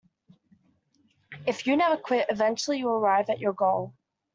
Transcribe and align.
If 1.45 1.67
you 1.67 1.77
never 1.77 1.95
quit, 1.95 2.25
eventually 2.31 2.79
you 2.79 2.87
will 2.87 2.95
arrive 2.97 3.29
at 3.29 3.37
your 3.39 3.53
goal. 3.53 3.93